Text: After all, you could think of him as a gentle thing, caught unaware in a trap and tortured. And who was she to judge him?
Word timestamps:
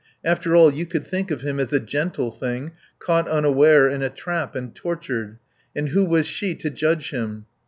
After 0.25 0.55
all, 0.55 0.73
you 0.73 0.87
could 0.87 1.05
think 1.05 1.29
of 1.29 1.41
him 1.41 1.59
as 1.59 1.71
a 1.71 1.79
gentle 1.79 2.31
thing, 2.31 2.71
caught 2.97 3.27
unaware 3.27 3.87
in 3.87 4.01
a 4.01 4.09
trap 4.09 4.55
and 4.55 4.73
tortured. 4.73 5.37
And 5.75 5.89
who 5.89 6.03
was 6.05 6.25
she 6.25 6.55
to 6.55 6.71
judge 6.71 7.11
him? 7.11 7.45